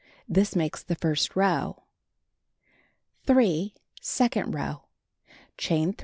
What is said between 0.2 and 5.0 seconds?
This makes the first row. 3. Second row: